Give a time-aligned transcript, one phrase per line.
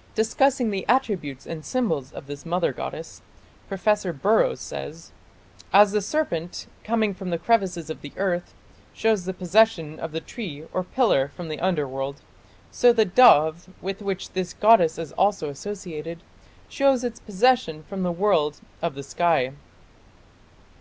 [0.22, 3.22] "Discussing the attributes and symbols of this mother goddess,
[3.68, 5.12] Professor Burrows says:
[5.72, 8.54] "As the serpent, coming from the crevices of the earth,
[8.92, 12.22] shows the possession of the tree or pillar from the underworld,
[12.72, 16.24] so the dove, with which this goddess is also associated,
[16.68, 19.52] shows its possession from the world of the sky".